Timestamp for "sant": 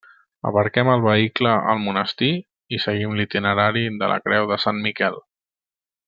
4.69-4.81